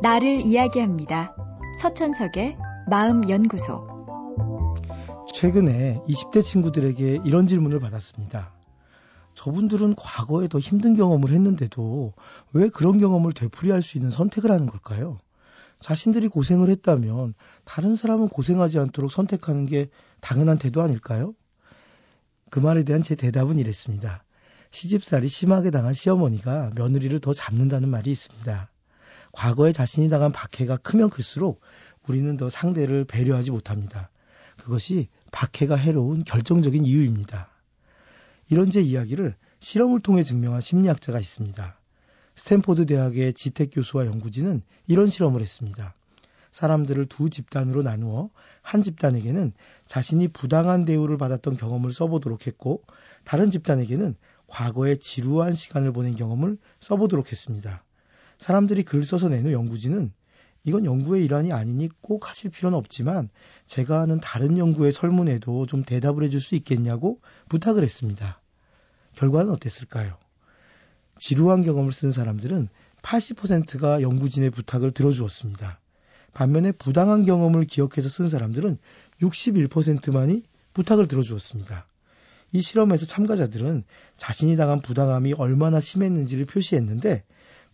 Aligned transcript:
나를 0.00 0.46
이야기합니다. 0.46 1.34
서천석의 1.80 2.56
마음연구소. 2.88 3.84
최근에 5.34 6.00
20대 6.06 6.44
친구들에게 6.44 7.22
이런 7.24 7.48
질문을 7.48 7.80
받았습니다. 7.80 8.54
저분들은 9.34 9.96
과거에 9.96 10.46
더 10.46 10.60
힘든 10.60 10.94
경험을 10.94 11.32
했는데도 11.32 12.12
왜 12.52 12.68
그런 12.68 12.98
경험을 12.98 13.32
되풀이할 13.32 13.82
수 13.82 13.98
있는 13.98 14.12
선택을 14.12 14.52
하는 14.52 14.66
걸까요? 14.66 15.18
자신들이 15.80 16.28
고생을 16.28 16.70
했다면 16.70 17.34
다른 17.64 17.96
사람은 17.96 18.28
고생하지 18.28 18.78
않도록 18.78 19.10
선택하는 19.10 19.66
게 19.66 19.90
당연한 20.20 20.58
태도 20.58 20.80
아닐까요? 20.80 21.34
그 22.50 22.60
말에 22.60 22.84
대한 22.84 23.02
제 23.02 23.16
대답은 23.16 23.58
이랬습니다. 23.58 24.22
시집살이 24.70 25.26
심하게 25.26 25.72
당한 25.72 25.92
시어머니가 25.92 26.70
며느리를 26.76 27.18
더 27.18 27.32
잡는다는 27.32 27.88
말이 27.88 28.12
있습니다. 28.12 28.70
과거에 29.38 29.72
자신이 29.72 30.08
당한 30.08 30.32
박해가 30.32 30.78
크면 30.78 31.10
클수록 31.10 31.60
우리는 32.08 32.36
더 32.36 32.50
상대를 32.50 33.04
배려하지 33.04 33.52
못합니다. 33.52 34.10
그것이 34.56 35.06
박해가 35.30 35.76
해로운 35.76 36.24
결정적인 36.24 36.84
이유입니다. 36.84 37.48
이런 38.50 38.68
제 38.70 38.80
이야기를 38.80 39.36
실험을 39.60 40.00
통해 40.00 40.24
증명한 40.24 40.60
심리학자가 40.60 41.20
있습니다. 41.20 41.78
스탠포드 42.34 42.86
대학의 42.86 43.32
지텍 43.32 43.70
교수와 43.72 44.06
연구진은 44.06 44.62
이런 44.88 45.08
실험을 45.08 45.40
했습니다. 45.40 45.94
사람들을 46.50 47.06
두 47.06 47.30
집단으로 47.30 47.84
나누어 47.84 48.30
한 48.60 48.82
집단에게는 48.82 49.52
자신이 49.86 50.26
부당한 50.28 50.84
대우를 50.84 51.16
받았던 51.16 51.58
경험을 51.58 51.92
써보도록 51.92 52.48
했고 52.48 52.82
다른 53.22 53.52
집단에게는 53.52 54.16
과거에 54.48 54.96
지루한 54.96 55.54
시간을 55.54 55.92
보낸 55.92 56.16
경험을 56.16 56.58
써보도록 56.80 57.30
했습니다. 57.30 57.84
사람들이 58.38 58.84
글 58.84 59.04
써서 59.04 59.28
내는 59.28 59.52
연구진은 59.52 60.12
이건 60.64 60.84
연구의 60.84 61.24
일환이 61.24 61.52
아니니 61.52 61.88
꼭 62.00 62.28
하실 62.28 62.50
필요는 62.50 62.76
없지만 62.76 63.28
제가 63.66 64.00
하는 64.00 64.20
다른 64.20 64.58
연구의 64.58 64.92
설문에도 64.92 65.66
좀 65.66 65.82
대답을 65.84 66.24
해줄 66.24 66.40
수 66.40 66.54
있겠냐고 66.56 67.20
부탁을 67.48 67.82
했습니다. 67.82 68.40
결과는 69.14 69.50
어땠을까요? 69.52 70.16
지루한 71.18 71.62
경험을 71.62 71.92
쓴 71.92 72.12
사람들은 72.12 72.68
80%가 73.02 74.02
연구진의 74.02 74.50
부탁을 74.50 74.92
들어주었습니다. 74.92 75.80
반면에 76.32 76.72
부당한 76.72 77.24
경험을 77.24 77.64
기억해서 77.64 78.08
쓴 78.08 78.28
사람들은 78.28 78.78
61%만이 79.20 80.44
부탁을 80.74 81.08
들어주었습니다. 81.08 81.86
이 82.52 82.62
실험에서 82.62 83.06
참가자들은 83.06 83.84
자신이 84.16 84.56
당한 84.56 84.80
부당함이 84.80 85.34
얼마나 85.34 85.80
심했는지를 85.80 86.46
표시했는데 86.46 87.24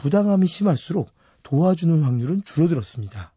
부당함이 0.00 0.46
심할수록 0.46 1.10
도와주는 1.42 2.02
확률은 2.02 2.42
줄어들었습니다. 2.42 3.34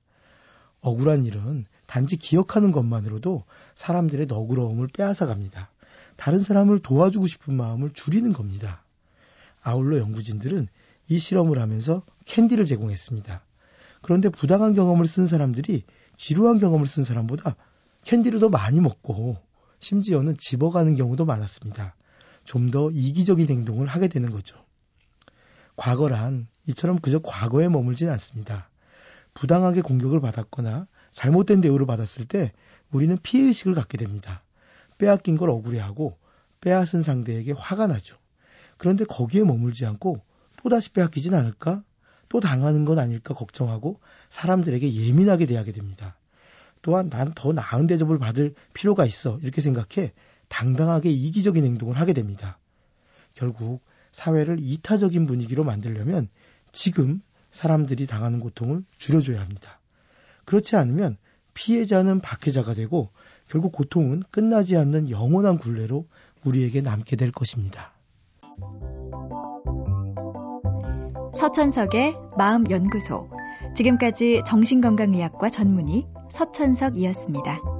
억울한 0.79 1.25
일은 1.25 1.65
단지 1.87 2.15
기억하는 2.15 2.71
것만으로도 2.71 3.43
사람들의 3.75 4.27
너그러움을 4.27 4.87
빼앗아 4.87 5.25
갑니다. 5.25 5.71
다른 6.15 6.39
사람을 6.39 6.79
도와주고 6.79 7.27
싶은 7.27 7.53
마음을 7.53 7.89
줄이는 7.91 8.31
겁니다. 8.31 8.81
아울러 9.61 9.97
연구진들은 9.97 10.69
이 11.09 11.17
실험을 11.19 11.59
하면서 11.59 12.01
캔디를 12.27 12.63
제공했습니다. 12.63 13.43
그런데 14.01 14.29
부당한 14.29 14.73
경험을 14.73 15.05
쓴 15.05 15.27
사람들이 15.27 15.83
지루한 16.15 16.59
경험을 16.59 16.87
쓴 16.87 17.03
사람보다 17.03 17.57
캔디를 18.05 18.39
더 18.39 18.47
많이 18.47 18.79
먹고 18.79 19.35
심지어는 19.81 20.37
집어가는 20.37 20.95
경우도 20.95 21.25
많았습니다. 21.25 21.93
좀 22.45 22.71
더 22.71 22.89
이기적인 22.89 23.49
행동을 23.49 23.87
하게 23.87 24.07
되는 24.07 24.31
거죠. 24.31 24.55
과거란 25.75 26.47
이처럼 26.67 26.99
그저 26.99 27.19
과거에 27.19 27.69
머물진 27.69 28.09
않습니다. 28.09 28.69
부당하게 29.33 29.81
공격을 29.81 30.21
받았거나 30.21 30.87
잘못된 31.11 31.61
대우를 31.61 31.85
받았을 31.85 32.25
때 32.25 32.51
우리는 32.91 33.17
피해의식을 33.21 33.73
갖게 33.73 33.97
됩니다. 33.97 34.43
빼앗긴 34.97 35.37
걸 35.37 35.49
억울해하고 35.49 36.17
빼앗은 36.61 37.03
상대에게 37.03 37.53
화가 37.53 37.87
나죠. 37.87 38.17
그런데 38.77 39.05
거기에 39.05 39.43
머물지 39.43 39.85
않고 39.85 40.21
또다시 40.57 40.91
빼앗기진 40.91 41.33
않을까? 41.33 41.83
또 42.29 42.39
당하는 42.39 42.85
건 42.85 42.99
아닐까 42.99 43.33
걱정하고 43.33 43.99
사람들에게 44.29 44.93
예민하게 44.93 45.45
대하게 45.45 45.71
됩니다. 45.71 46.15
또한 46.81 47.09
난 47.09 47.33
더 47.33 47.53
나은 47.53 47.87
대접을 47.87 48.17
받을 48.19 48.53
필요가 48.73 49.05
있어. 49.05 49.39
이렇게 49.41 49.61
생각해 49.61 50.13
당당하게 50.49 51.09
이기적인 51.11 51.63
행동을 51.63 51.99
하게 51.99 52.13
됩니다. 52.13 52.59
결국 53.33 53.81
사회를 54.13 54.59
이타적인 54.61 55.27
분위기로 55.27 55.65
만들려면 55.65 56.29
지금 56.71 57.21
사람들이 57.51 58.07
당하는 58.07 58.39
고통을 58.39 58.83
줄여줘야 58.97 59.41
합니다. 59.41 59.79
그렇지 60.45 60.75
않으면 60.77 61.17
피해자는 61.53 62.21
박해자가 62.21 62.73
되고 62.73 63.09
결국 63.49 63.73
고통은 63.73 64.23
끝나지 64.31 64.77
않는 64.77 65.09
영원한 65.09 65.57
굴레로 65.57 66.07
우리에게 66.45 66.81
남게 66.81 67.15
될 67.15 67.31
것입니다. 67.31 67.91
서천석의 71.35 72.15
마음연구소. 72.37 73.29
지금까지 73.75 74.43
정신건강의학과 74.45 75.49
전문의 75.49 76.07
서천석이었습니다. 76.31 77.72